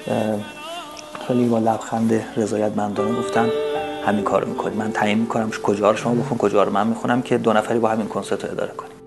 [1.27, 3.49] خیلی با لبخند رضایت مندانه گفتن
[4.05, 7.37] همین کارو می‌کنیم من تعیین می‌کنم کجا رو شما بخون کجا رو من می‌خونم که
[7.37, 8.97] دو نفری با همین کنسرت رو اداره کنیم.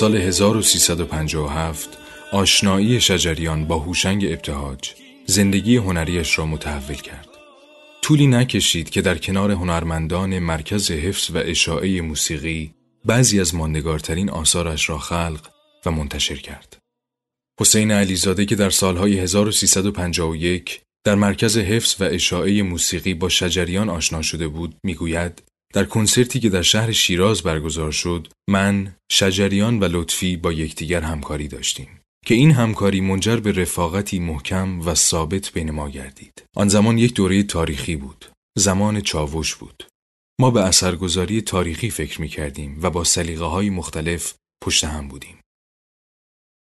[0.00, 1.98] سال 1357
[2.32, 4.94] آشنایی شجریان با هوشنگ ابتهاج
[5.26, 7.28] زندگی هنریش را متحول کرد.
[8.02, 14.88] طولی نکشید که در کنار هنرمندان مرکز حفظ و اشاعه موسیقی بعضی از ماندگارترین آثارش
[14.88, 15.48] را خلق
[15.86, 16.76] و منتشر کرد.
[17.60, 24.22] حسین علیزاده که در سالهای 1351 در مرکز حفظ و اشاعه موسیقی با شجریان آشنا
[24.22, 25.42] شده بود می‌گوید
[25.74, 31.48] در کنسرتی که در شهر شیراز برگزار شد من، شجریان و لطفی با یکدیگر همکاری
[31.48, 36.42] داشتیم که این همکاری منجر به رفاقتی محکم و ثابت بین ما گردید.
[36.56, 38.24] آن زمان یک دوره تاریخی بود.
[38.58, 39.86] زمان چاوش بود.
[40.40, 45.36] ما به اثرگذاری تاریخی فکر می کردیم و با سلیقه های مختلف پشت هم بودیم.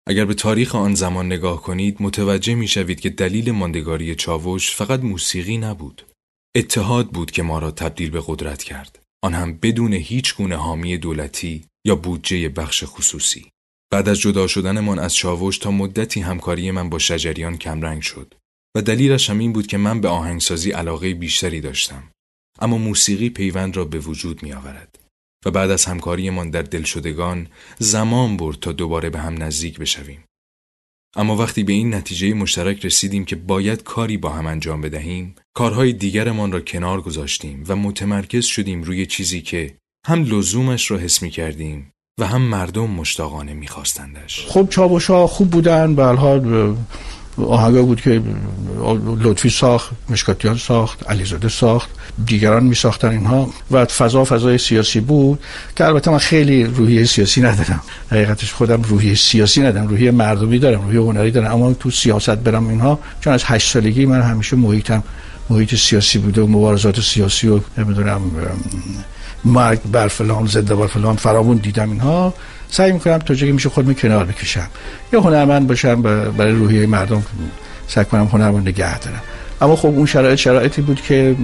[0.07, 4.99] اگر به تاریخ آن زمان نگاه کنید متوجه می شوید که دلیل ماندگاری چاوش فقط
[4.99, 6.05] موسیقی نبود.
[6.55, 8.99] اتحاد بود که ما را تبدیل به قدرت کرد.
[9.23, 13.51] آن هم بدون هیچ گونه حامی دولتی یا بودجه بخش خصوصی.
[13.91, 18.35] بعد از جدا شدنمان از چاوش تا مدتی همکاری من با شجریان کمرنگ شد
[18.75, 22.11] و دلیلش هم این بود که من به آهنگسازی علاقه بیشتری داشتم.
[22.59, 24.99] اما موسیقی پیوند را به وجود می آورد.
[25.45, 27.47] و بعد از همکاریمان در دلشدگان
[27.79, 30.23] زمان برد تا دوباره به هم نزدیک بشویم.
[31.15, 35.93] اما وقتی به این نتیجه مشترک رسیدیم که باید کاری با هم انجام بدهیم، کارهای
[35.93, 39.75] دیگرمان را کنار گذاشتیم و متمرکز شدیم روی چیزی که
[40.07, 44.45] هم لزومش را حس می کردیم و هم مردم مشتاقانه میخواستندش.
[44.47, 46.03] خب چابوشا خوب بودن به
[47.47, 48.21] آهنگا بود که
[49.23, 51.89] لطفی ساخت مشکاتیان ساخت علیزاده ساخت
[52.25, 55.39] دیگران می ساختن اینها و فضا فضای سیاسی بود
[55.75, 57.81] که البته من خیلی روحیه سیاسی ندارم.
[58.11, 61.53] حقیقتش خودم روحیه سیاسی ندارم روحیه مردمی دارم روحیه هنری دارم.
[61.53, 65.03] اما تو سیاست برم اینها چون از هشت سالگی من همیشه محیطم
[65.49, 68.21] محیط سیاسی بوده و مبارزات سیاسی و نمی‌دونم
[69.45, 72.33] مرگ بر فلان زنده بر فلان فرامون دیدم اینها.
[72.71, 74.67] سعی می‌کنم تا جایی میشه خودم کنار بکشم.
[75.13, 76.01] یا هنرمند باشم
[76.31, 77.23] برای روحیه مردم
[77.87, 79.21] سعی کنم هنرمند نگه دارم.
[79.61, 81.35] اما خب اون شرایط شرایطی بود که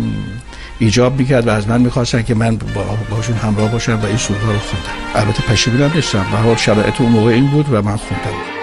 [0.79, 4.51] ایجاب می‌کرد و از من می‌خواستن که من با باشون همراه باشم و این سوزها
[4.51, 4.85] رو خوندم.
[5.15, 6.25] البته پشیمونم نیستم.
[6.43, 8.54] حال شرایط اون موقع این بود و من خوندم.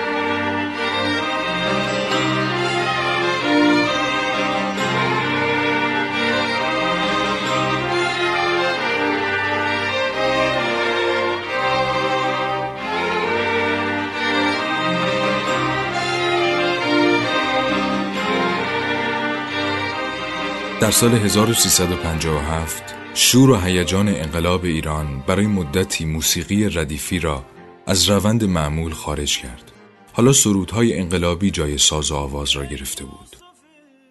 [20.92, 22.82] سال 1357
[23.14, 27.44] شور و هیجان انقلاب ایران برای مدتی موسیقی ردیفی را
[27.86, 29.72] از روند معمول خارج کرد.
[30.12, 33.36] حالا سرودهای انقلابی جای ساز و آواز را گرفته بود.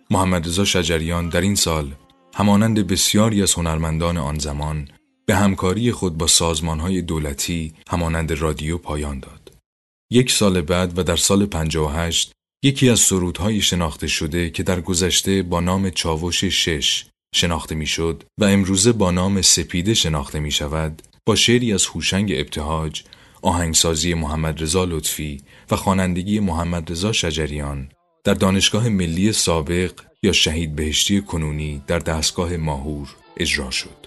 [0.10, 1.92] محمد رضا شجریان در این سال
[2.36, 4.88] همانند بسیاری از هنرمندان آن زمان
[5.26, 9.52] به همکاری خود با سازمانهای دولتی همانند رادیو پایان داد.
[10.12, 12.32] یک سال بعد و در سال 58
[12.64, 18.44] یکی از سرودهای شناخته شده که در گذشته با نام چاوش شش شناخته می‌شد و
[18.44, 23.04] امروزه با نام سپیده شناخته می شود با شعری از هوشنگ ابتهاج
[23.42, 27.90] آهنگسازی محمد رضا لطفی و خوانندگی محمد رضا شجریان
[28.24, 29.92] در دانشگاه ملی سابق
[30.24, 34.01] یا شهید بهشتی کنونی در دستگاه ماهور اجرا شد.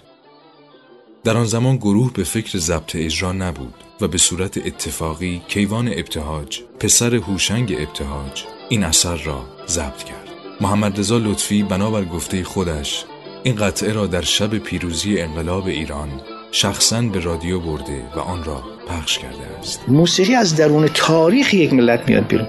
[1.25, 6.59] در آن زمان گروه به فکر ضبط اجرا نبود و به صورت اتفاقی کیوان ابتهاج
[6.79, 10.29] پسر هوشنگ ابتهاج این اثر را ضبط کرد.
[10.61, 13.05] محمد رضا لطفی بنابر گفته خودش
[13.43, 16.09] این قطعه را در شب پیروزی انقلاب ایران
[16.51, 19.81] شخصا به رادیو برده و آن را پخش کرده است.
[19.87, 22.47] موسیقی از درون تاریخ یک ملت میاد بیرون.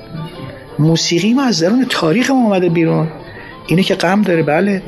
[0.78, 3.08] موسیقی ما از درون تاریخ ما اومده بیرون.
[3.66, 4.82] اینه که غم داره بله.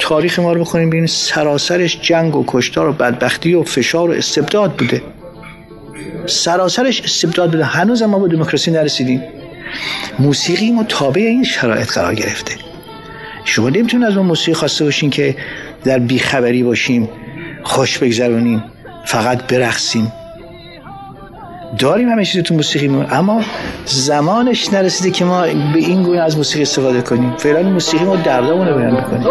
[0.00, 4.72] تاریخ ما رو بخونیم ببینید سراسرش جنگ و کشتار و بدبختی و فشار و استبداد
[4.72, 5.02] بوده.
[6.26, 7.64] سراسرش استبداد بوده.
[7.64, 9.22] هنوز ما به دموکراسی نرسیدیم.
[10.18, 12.54] موسیقی ما تابع این شرایط قرار گرفته.
[13.44, 15.36] شما نمی‌تونید از اون موسیقی خواسته باشین که
[15.84, 17.08] در بیخبری باشیم
[17.62, 18.64] خوش بگذرونیم
[19.06, 20.12] فقط برقصیم.
[21.78, 23.42] داریم همه چیز تو موسیقیمون اما
[23.84, 27.36] زمانش نرسیده که ما به این گونه از موسیقی استفاده کنیم.
[27.36, 29.22] فعلا موسیقی ما دردمون رو بیان می‌کنیم.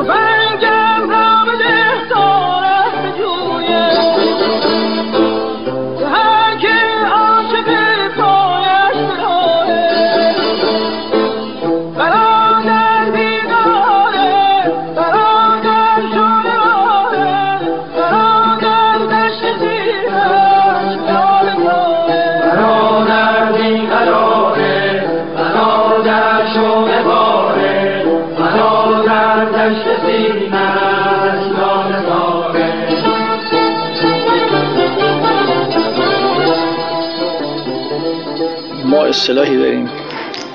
[39.10, 39.90] اصطلاحی داریم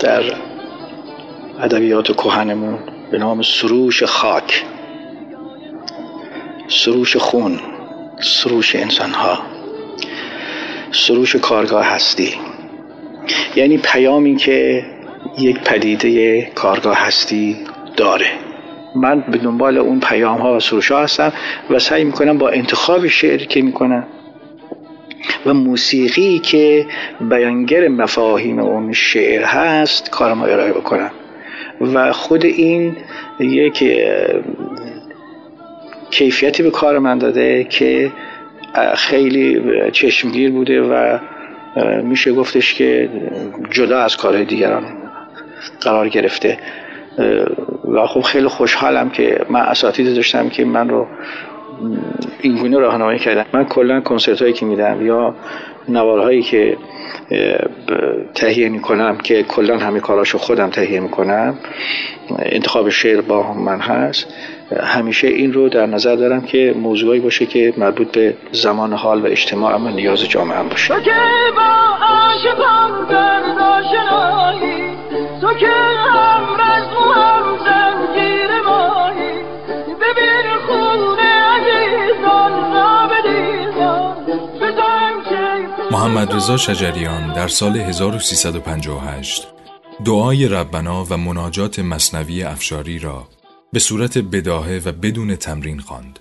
[0.01, 0.23] در
[1.61, 2.79] ادبیات کهنمون
[3.11, 4.65] به نام سروش خاک.
[6.69, 7.61] سروش خون
[8.21, 9.39] سروش انسانها.
[10.93, 12.35] سروش کارگاه هستی.
[13.57, 14.87] یعنی پیامی که
[15.39, 17.57] یک پدیده کارگاه هستی
[17.97, 18.27] داره.
[18.95, 21.33] من به دنبال اون پیام ها و سروش ها هستم
[21.71, 24.07] و سعی می‌کنم با انتخاب شعر که می‌کنم
[25.47, 26.87] و موسیقی که
[27.21, 31.11] بیانگر مفاهیم اون شعر هست کارم رو ارائه بکنم.
[31.81, 32.97] و خود این
[33.41, 33.85] یک
[36.11, 38.13] کیفیتی به کار من داده که
[38.95, 41.19] خیلی چشمگیر بوده و
[42.03, 43.09] میشه گفتش که
[43.71, 44.85] جدا از کارهای دیگران
[45.81, 46.59] قرار گرفته.
[47.89, 51.07] و خب خیلی خوشحالم که من اساتید داشتم که من رو
[52.41, 53.45] این گونه راهنمایی کردن.
[53.53, 55.35] من کلا کنسرت هایی که میدم یا
[55.89, 56.77] نوارهایی که
[58.35, 61.59] تهیه می‌کنم که کلا همه کاراشو خودم تهیه می‌کنم
[62.39, 64.35] انتخاب شعر با من هست.
[64.83, 69.27] همیشه این رو در نظر دارم که موضوعی باشه که مربوط به زمان حال و
[69.27, 70.95] اجتماع و نیاز جامعه هم باشه.
[70.95, 71.01] تو
[75.55, 76.55] که هم
[86.05, 89.47] محمد رضا شجریان در سال 1358
[90.05, 93.29] دعای ربنا و مناجات مصنوی افشاری را
[93.73, 96.19] به صورت بداهه و بدون تمرین خواند.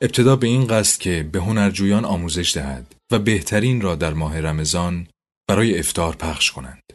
[0.00, 5.06] ابتدا به این قصد که به هنرجویان آموزش دهد و بهترین را در ماه رمضان
[5.48, 6.92] برای افتار پخش کنند.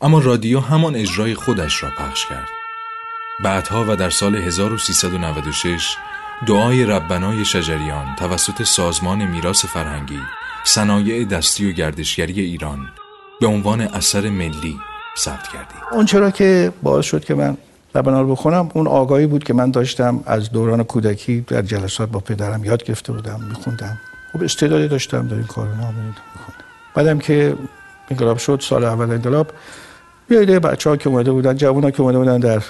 [0.00, 2.48] اما رادیو همان اجرای خودش را پخش کرد.
[3.44, 5.96] بعدها و در سال 1396
[6.46, 10.20] دعای ربنای شجریان توسط سازمان میراث فرهنگی
[10.64, 12.78] صنایع دستی و گردشگری ایران
[13.40, 14.76] به عنوان اثر ملی
[15.18, 15.78] ثبت کردیم.
[15.92, 17.56] اون چرا که باعث شد که من
[17.94, 22.20] ربنا رو بخونم اون آگاهی بود که من داشتم از دوران کودکی در جلسات با
[22.20, 23.98] پدرم یاد گرفته بودم میخوندم.
[24.32, 26.14] خب استعدادی داشتم در این کار میخوندم.
[26.94, 27.56] بعدم که
[28.10, 29.46] انقلاب شد سال اول انقلاب
[30.30, 32.62] یه بچه ها که اومده بودن جوان ها که اومده بودن در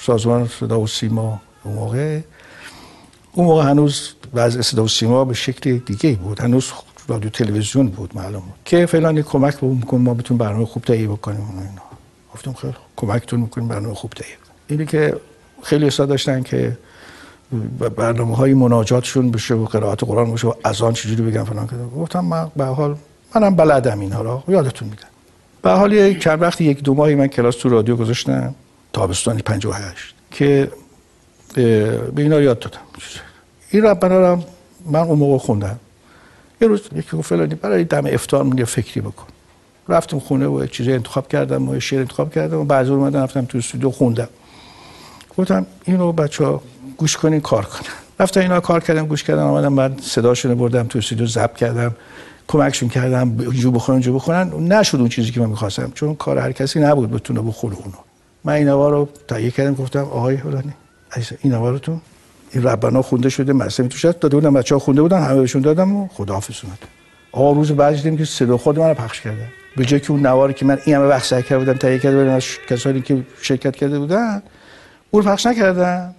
[0.00, 2.20] سازمان صدا و سیما اون موقع
[3.32, 6.40] اون موقع هنوز وضع صدا و سیما به شکل دیگه بود.
[6.40, 6.72] هنوز
[7.08, 8.54] رادیو تلویزیون بود معلوم بود.
[8.64, 11.82] که فلان کمک بکن ما بتون برنامه خوب تهیه بکنیم اینا.
[12.34, 14.36] گفتم خیلی کمکتون می‌کنیم برنامه خوب تهیه
[14.68, 15.16] اینی که
[15.62, 16.78] خیلی استاد داشتن که
[17.96, 21.76] برنامه های مناجاتشون بشه و قرائت قرآن بشه و از آن چجوری بگم فلان که
[21.96, 22.96] گفتم من به حال
[23.34, 25.06] منم بلدم اینا رو یادتون میدم
[25.62, 28.54] به حال چند وقتی یک دو ماهی من کلاس تو رادیو گذاشتم
[28.92, 30.70] تابستان 58 که
[31.54, 32.80] به اینا یاد دادم.
[33.72, 34.42] این ربنا رو
[34.86, 35.78] من اون موقع خوندم.
[36.60, 39.26] یه روز یکی گفت فلانی برای دم افتار یه فکری بکن.
[39.88, 43.58] رفتم خونه و چیزی انتخاب کردم و شعر انتخاب کردم و بعضی اومدم رفتم تو
[43.58, 44.28] استودیو خوندم.
[45.38, 46.58] گفتم اینو بچه
[46.96, 47.92] گوش کنین کار کنن.
[48.20, 51.94] رفتم اینا کار کردم گوش کردم آمدم من صداشون بردم تو استودیو ضبط کردم
[52.48, 54.72] کمکشون کردم جو بخونن جو بخونن.
[54.72, 57.96] نشد اون چیزی که من می‌خواستم چون کار هر کسی نبود بتونه بخونه اونو.
[58.44, 60.72] من این رو تهیه کردم گفتم آقای فلانی
[61.42, 62.00] این رو
[62.52, 65.96] این ربنا خونده شده مصنوی توش هست داده بودم بچه‌ها خونده بودن همه بهشون دادم
[65.96, 66.78] و خداحافظ اومد.
[67.32, 70.54] آقا روز بعد دیدیم که صدا خود من پخش کردن به جای که اون نواری
[70.54, 73.98] که من این همه وقت کرده بودم تهیه کرده بودم از کسانی که شرکت کرده
[73.98, 74.42] بودن
[75.10, 76.14] اون پخش نکردن.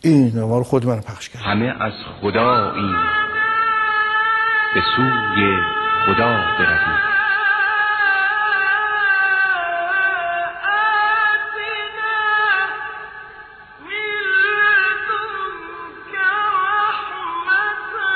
[0.00, 1.42] این نوار خود من پخش کرد.
[1.42, 2.96] همه از خدا این
[4.74, 5.56] به سوی
[6.06, 7.05] خدا برویم.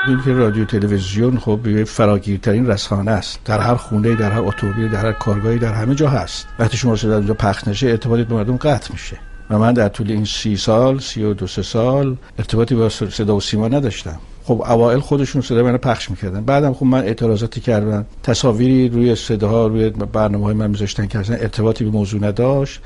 [0.07, 3.39] می‌دونید که رادیو تلویزیون خب فراگیرترین رسانه است.
[3.45, 6.47] در هر خونه در هر اتومبیل در هر کارگاهی در همه جا هست.
[6.59, 9.17] وقتی شما صدا اونجا پخش نشه ارتباطی به مردم قطع میشه.
[9.49, 13.35] و من در طول این سی سال سی و دو سه سال ارتباطی با صدا
[13.35, 14.19] و سیما نداشتم.
[14.43, 16.43] خب اوائل خودشون صدا منو پخش می‌کردن.
[16.43, 18.05] بعدم خب من اعتراضاتی کردم.
[18.23, 22.81] تصاویری روی صداها روی برنامه های من میذاشتن که اصلا ارتباطی به موضوع نداشت.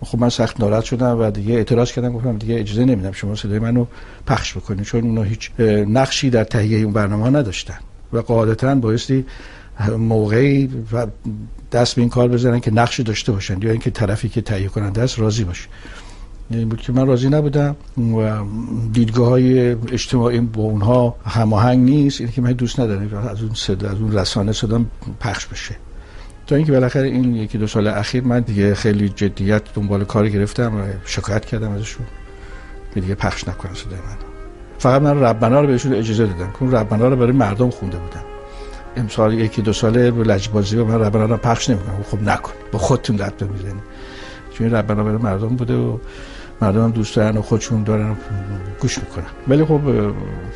[0.00, 3.58] خب من سخت ناراحت شدم و دیگه اعتراض کردم گفتم دیگه اجازه نمیدم شما صدای
[3.58, 3.86] منو
[4.26, 5.50] پخش بکنید چون اونا هیچ
[5.88, 7.78] نقشی در تهیه اون برنامه ها نداشتن
[8.12, 9.24] و قاعدتا بایستی
[9.98, 11.06] موقعی و
[11.72, 15.02] دست به این کار بزنن که نقشی داشته باشن یا اینکه طرفی که تهیه کننده
[15.02, 15.68] است راضی باشه.
[16.50, 17.76] این بود که من راضی نبودم
[18.16, 18.38] و
[18.92, 23.88] دیدگاه های اجتماعی با اونها هماهنگ نیست این که من دوست ندارم از اون صدا
[23.88, 24.84] از اون رسانه صدا
[25.20, 25.76] پخش بشه.
[26.46, 30.74] تا اینکه بالاخره این یکی دو سال اخیر من دیگه خیلی جدیت دنبال کاری گرفتم
[30.74, 32.06] و شکایت کردم ازشون.
[32.94, 34.16] که دیگه پخش نکنن صدای من.
[34.78, 38.22] فقط من ربنا رو بهشون اجازه دادم که اون ربنا رو برای مردم خونده بودم.
[38.96, 42.02] امسال یکی دو ساله به لجبازی و من ربنا رو پخش نمی‌کنم.
[42.10, 42.52] خب نکن.
[42.72, 43.80] با خودتون درد می‌زنی
[44.52, 45.98] چون ربنا برای مردم بوده و
[46.62, 48.16] مردم هم دوست دارن و خودشون دارن
[48.80, 49.24] گوش می‌کنن.
[49.48, 49.80] ولی خب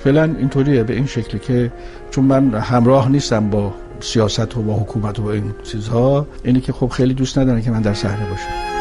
[0.05, 1.73] فعلا اینطوریه به این شکلی که
[2.11, 6.73] چون من همراه نیستم با سیاست و با حکومت و با این چیزها اینی که
[6.73, 8.78] خب خیلی دوست ندارن که من در صحنه باشم.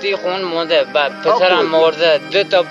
[0.00, 2.20] توی خون مونده و پسرم مرده.
[2.32, 2.64] دو تا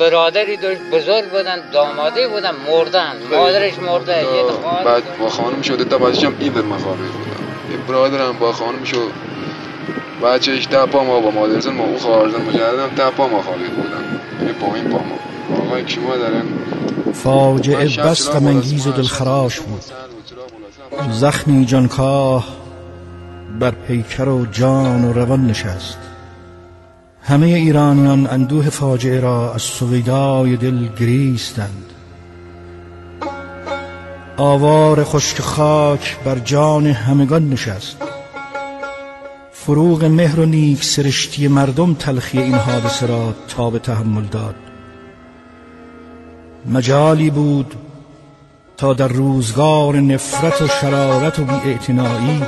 [0.00, 3.12] برادری داشت بزرگ بودن دامادی بودن مردن.
[3.30, 4.26] مادرش مرده
[4.84, 8.84] بعد با خانم شده تا بعدش هم این به مخابر بودم یه برادرم با خانم
[8.84, 9.10] شد.
[10.22, 14.20] بچهش ده پا ما با مادرزن ما او خواهرزن مجردم ده پا ما خواهر بودم
[14.46, 15.18] یه پایین پا ما.
[15.66, 16.42] آقای کیما دارن
[17.14, 19.80] فاجعه بس غمانگیز و دلخراش بود.
[21.10, 22.44] زخمی جانکاه
[23.60, 25.98] بر پیکر و جان و روان نشست.
[27.28, 31.84] همه ایرانیان اندوه فاجعه را از سویدای دل گریستند.
[34.36, 37.96] آوار خشک خاک بر جان همگان نشست.
[39.52, 44.54] فروغ مهر و نیک سرشتی مردم تلخی این حادثه را تا به تحمل داد.
[46.66, 47.74] مجالی بود
[48.76, 52.42] تا در روزگار نفرت و شرارت و بیاعتنایی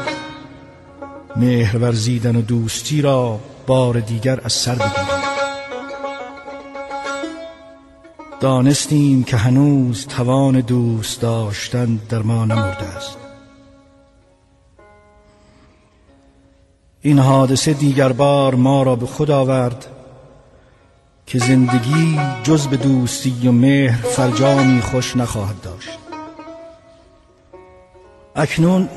[1.37, 5.21] مهر ورزیدن و دوستی را بار دیگر از سر بگیریم
[8.41, 13.17] دانستیم که هنوز توان دوست داشتن در ما نمرده است.
[17.01, 19.87] این حادثه دیگر بار ما را به خود آورد
[21.27, 25.99] که زندگی جز به دوستی و مهر فرجامی خوش نخواهد داشت.
[28.37, 28.89] اکنون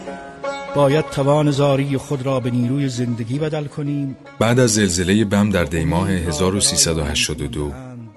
[0.76, 5.64] باید توان زاری خود را به نیروی زندگی بدل کنیم بعد از زلزله بم در
[5.64, 7.72] دیماه 1382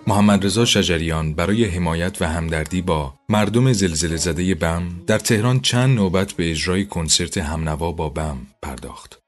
[0.06, 5.96] محمد رضا شجریان برای حمایت و همدردی با مردم زلزله زده بم در تهران چند
[5.96, 9.18] نوبت به اجرای کنسرت همنوا با بم پرداخت.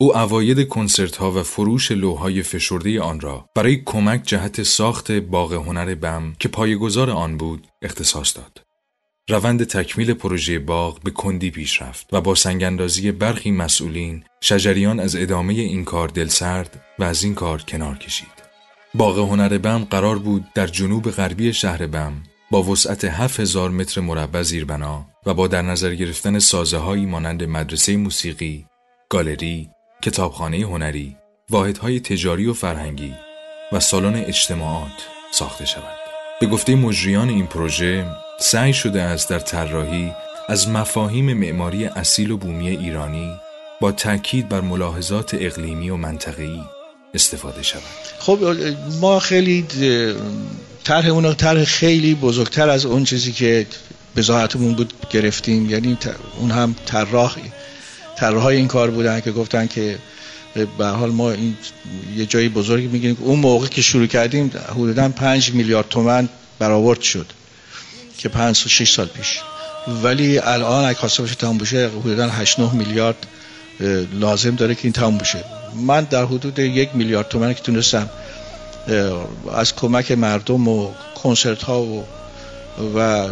[0.00, 5.52] او اواید کنسرت ها و فروش لوهای فشرده آن را برای کمک جهت ساخت باغ
[5.52, 8.65] هنر بم که پایگزار آن بود اختصاص داد.
[9.28, 15.16] روند تکمیل پروژه باغ به کندی پیش رفت و با سنگاندازی برخی مسئولین شجریان از
[15.16, 18.46] ادامه این کار دلسرد و از این کار کنار کشید.
[18.94, 22.12] باغ هنر بم قرار بود در جنوب غربی شهر بم
[22.50, 27.96] با وسعت 7000 متر مربع زیربنا و با در نظر گرفتن سازه هایی مانند مدرسه
[27.96, 28.66] موسیقی،
[29.10, 29.70] گالری،
[30.02, 31.16] کتابخانه هنری،
[31.50, 33.14] واحدهای تجاری و فرهنگی
[33.72, 35.98] و سالن اجتماعات ساخته شود.
[36.40, 38.06] به گفته مجریان این پروژه
[38.38, 40.12] سعی شده است در طراحی
[40.48, 43.32] از مفاهیم معماری اصیل و بومی ایرانی
[43.80, 46.60] با تاکید بر ملاحظات اقلیمی و منطقه‌ای
[47.14, 47.82] استفاده شود.
[48.18, 48.38] خب
[49.00, 49.66] ما خیلی
[50.84, 53.66] طرح اون طرح خیلی بزرگتر از اون چیزی که
[54.16, 55.70] بزاعتمون بود گرفتیم.
[55.70, 55.98] یعنی
[56.38, 57.36] اون هم طراح
[58.16, 59.98] طراحای این کار بودن که گفتن که
[60.78, 61.56] به حال ما این
[62.16, 66.28] یه جایی بزرگی میگیم اون موقع که شروع کردیم حدودا 5 میلیارد تومن
[66.58, 67.26] برآورد شد.
[68.18, 69.40] که 5 و 6 سال پیش.
[70.02, 73.26] ولی الان اگه خواسته باشه تمام بشه حدودا 8 9 میلیارد
[74.12, 75.44] لازم داره که این تمام بشه.
[75.74, 78.10] من در حدود یک میلیارد تومن که تونستم
[79.54, 80.90] از کمک مردم و
[81.22, 82.04] کنسرت ها و
[82.96, 83.28] و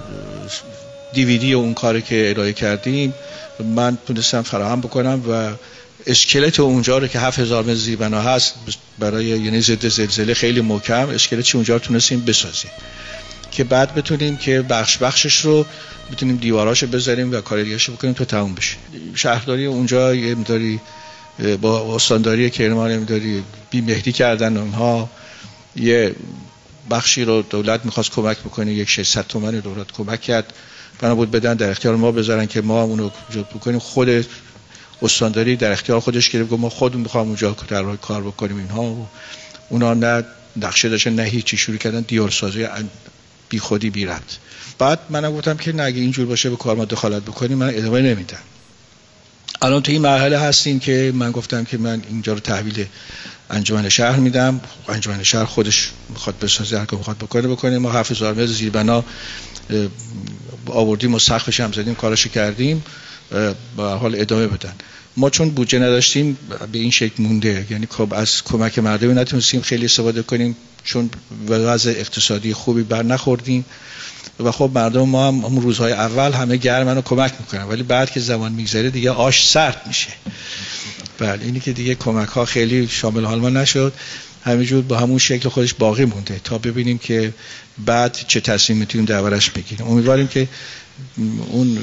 [1.13, 3.15] دیویدی اون کاری که ارائه کردیم
[3.75, 5.51] من تونستم فراهم بکنم و
[6.07, 8.55] اسکلت اونجا رو که 7000 متر زیربنا هست
[8.99, 12.71] برای یعنی ضد زلزله خیلی محکم اسکلت اونجا رو تونستیم بسازیم.
[13.55, 15.67] که بعد بتونیم که بخش بخشش رو
[16.13, 18.77] بتونیم دیواراشو بذاریم و کار دیگه بکنیم تا تموم بشه.
[19.15, 20.81] شهرداری اونجا یه مداری
[21.61, 25.11] با استانداری کرمان یه مداری بی مهدی کردن اونها.
[25.77, 26.15] یه
[26.91, 30.53] بخشی رو دولت می‌خواست کمک بکنه یک 600 تومن دولت کمک کرد.
[31.01, 33.79] بنا بود بدن در اختیار ما بذارن که ما اونو جد بکنیم.
[33.79, 34.27] خود
[35.03, 38.83] استانداری در اختیار خودش گرفت ما خودمون می‌خوام اونجا در کار بکنیم اینها.
[38.83, 39.07] و
[39.69, 40.25] اونا نه
[40.57, 42.01] نقشه داشتن نه هیچی شروع کردن.
[42.01, 42.65] دیار سازی
[43.55, 44.37] بی خودی بی رد.
[44.79, 48.39] بعد منم گفتم که نگه اینجور باشه به کار ما دخالت بکنیم من ادامه نمیدم.
[49.63, 52.87] الان تو این مرحله هستیم که من گفتم که من اینجا رو تحویل
[53.51, 54.61] انجمن شهر میدم.
[54.89, 57.79] انجمن شهر خودش می‌خواد بسازه هر می‌خواد بکنه بکنه.
[57.79, 59.05] ما 7000 متر زیر بنا
[60.67, 62.85] آوردیم و سقفش هم زدیم کاراشو کردیم.
[63.77, 64.75] به حال ادامه بدن.
[65.17, 66.39] ما چون بودجه نداشتیم
[66.73, 67.67] به این شکل مونده.
[67.71, 71.11] یعنی خب از کمک مردمی نتونستیم خیلی استفاده کنیم چون
[71.49, 73.65] وضع اقتصادی خوبی بر نخوردیم.
[74.41, 77.63] و خب مردم ما هم همون روزهای اول همه گرمن و کمک می‌کنن.
[77.63, 80.09] ولی بعد که زمان میگذره دیگه آش سرد میشه.
[81.19, 83.93] بله اینی که دیگه کمک ها خیلی شامل حال ما نشد.
[84.45, 86.41] همینجور با همون شکل خودش باقی مونده.
[86.45, 87.35] تا ببینیم که
[87.85, 89.87] بعد چه تصمیم می‌تونیم دربارش بگیریم.
[89.87, 90.49] امیدواریم که
[91.51, 91.79] اون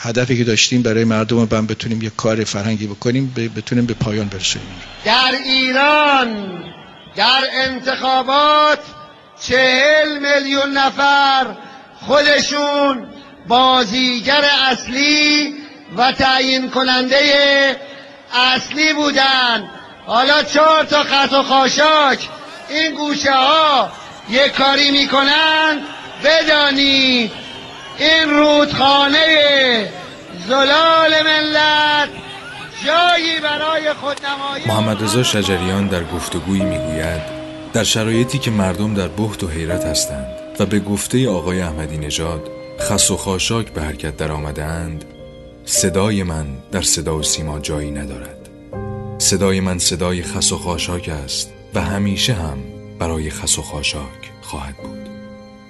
[0.00, 4.82] هدفی که داشتیم برای مردم بم بتونیم یک کار فرهنگی بکنیم بتونیم به پایان برسونیم.
[5.04, 6.58] در ایران
[7.16, 8.78] در انتخابات
[9.42, 11.46] چهل میلیون نفر
[12.00, 13.06] خودشون
[13.48, 15.54] بازیگر اصلی
[15.96, 17.76] و تعیین کننده
[18.34, 19.70] اصلی بودن.
[20.06, 22.28] حالا چهار تا خط و خاشاک
[22.68, 23.92] این گوشه ها
[24.30, 25.80] یک کاری می‌کنن.
[26.24, 27.47] بدانید
[27.98, 29.88] این رودخانه
[30.48, 32.08] زلال ملت
[32.86, 37.22] جایی برای خودنمایی محمد رضا شجریان در گفتگویی می‌گوید
[37.72, 40.26] در شرایطی که مردم در بحت و حیرت هستند
[40.58, 45.04] و به گفته آقای احمدی نژاد خس و خاشاک به حرکت در آمدند
[45.64, 48.48] صدای من در صدا و سیما جایی ندارد.
[49.18, 52.58] صدای من صدای خس و خاشاک است و همیشه هم
[52.98, 54.97] برای خس و خاشاک خواهد بود.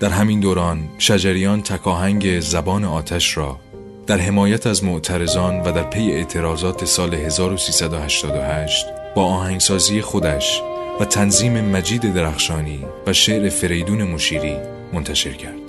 [0.01, 3.59] در همین دوران شجریان تکاهنگ زبان آتش را
[4.07, 10.62] در حمایت از معترضان و در پی اعتراضات سال 1388 با آهنگسازی خودش
[11.01, 14.57] و تنظیم مجید درخشانی و شعر فریدون مشیری
[14.92, 15.68] منتشر کرد.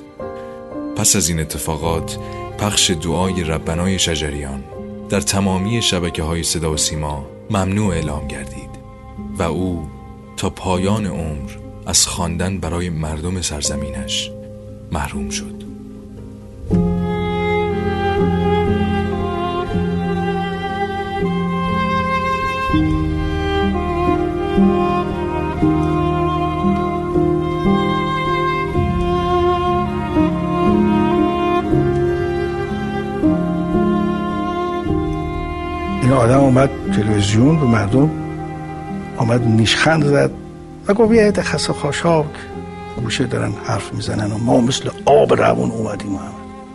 [0.96, 2.18] پس از این اتفاقات
[2.58, 4.64] پخش دعای ربنای شجریان
[5.10, 8.70] در تمامی شبکه های صدا و سیما ممنوع اعلام گردید
[9.38, 9.88] و او
[10.38, 11.52] تا پایان عمر
[11.90, 14.32] از خواندن برای مردم سرزمینش
[14.92, 15.64] محروم شد.
[36.02, 38.10] این آدم اومد تلویزیون به مردم
[39.18, 40.49] آمد نیشخند زد.
[40.90, 42.26] و گفت یه عده خس خاشاک
[43.04, 46.32] گوشه دارن حرف می‌زنن و ما مثل آب روون اومدیم هم.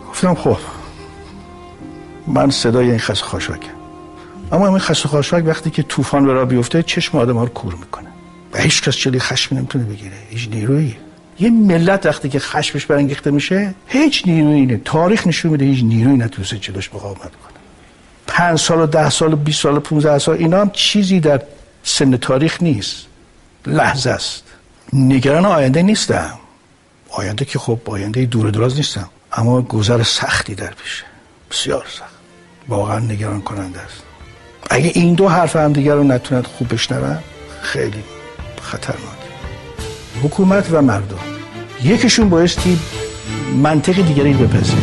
[0.09, 0.57] گفتم خب
[2.27, 3.69] من صدای این خس خاشاکم.
[4.51, 7.75] اما این خس خاشاک وقتی که طوفان به راه بیفته چشم آدم ها رو کور
[7.75, 8.07] می‌کنه.
[8.53, 10.15] و هیچ کس چلی خشم نمی‌تونه بگیره.
[10.29, 10.95] هیچ نیرویی.
[11.39, 14.81] یه ملت وقتی که خشمش برانگیخته میشه هیچ نیرویی نه.
[14.85, 17.59] تاریخ نشون میده هیچ نیرویی نتونسته جلوش مقاومت کنه.
[18.27, 21.41] پنج سال و ده سال و 20 سال و 15 سال اینا هم چیزی در
[21.83, 23.07] سن تاریخ نیست.
[23.67, 24.43] لحظه است.
[24.93, 26.39] نگران آینده نیستم.
[27.09, 29.09] آینده که خب آینده دور دراز نیستم.
[29.33, 31.03] اما گذر سختی در پیشه
[31.51, 32.15] بسیار سخت.
[32.67, 34.03] واقعا نگران کننده است.
[34.69, 37.17] اگه این دو حرف هم دیگر رو نتونند خوب بشنون
[37.61, 38.03] خیلی
[38.61, 38.99] خطرناک.
[40.23, 41.19] حکومت و مردم.
[41.83, 42.79] یکیشون بایستی
[43.63, 44.81] منطق دیگری بپذیره.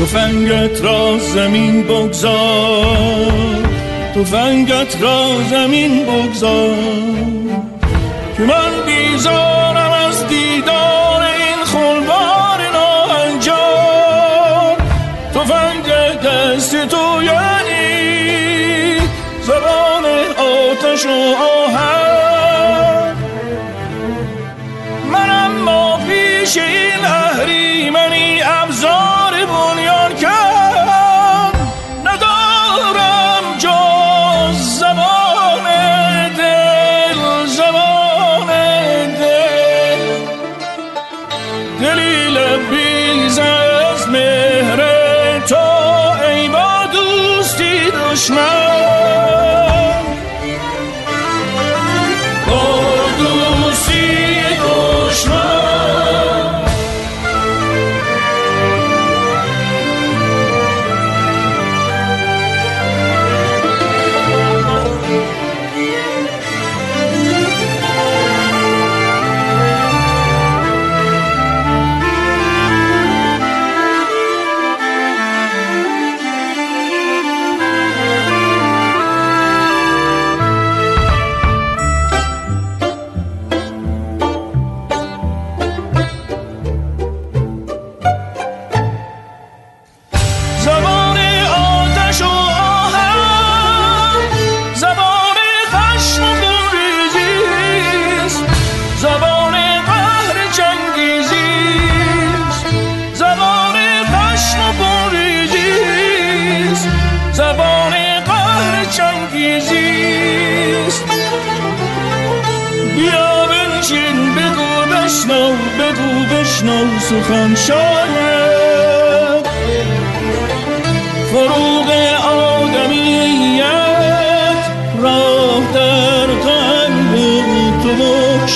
[0.00, 3.64] تفنگت را زمین بگذار.
[4.14, 7.33] تفنگت را زمین بگذار.
[8.36, 9.53] که من بیزارم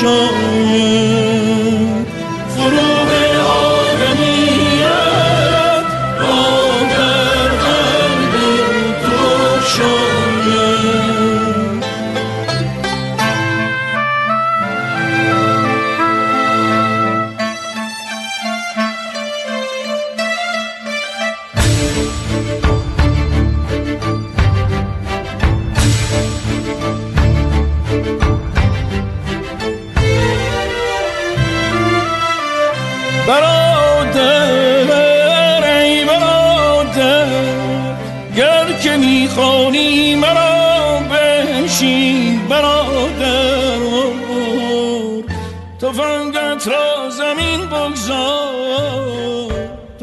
[0.01, 1.08] شاید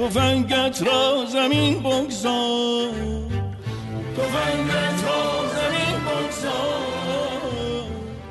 [0.05, 2.89] تفنگت را زمین بگذار
[4.17, 5.21] تفنگت را
[5.55, 6.85] زمین بگذار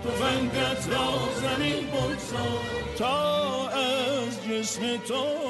[0.04, 1.08] تفنگت را
[1.42, 2.60] زمین بگذار
[2.98, 5.43] تا از جسم تو